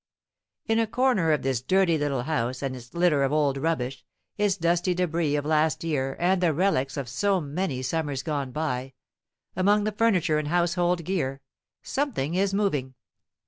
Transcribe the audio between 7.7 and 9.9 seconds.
summers gone by, among